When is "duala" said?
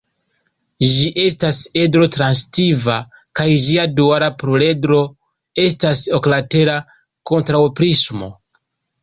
3.99-4.31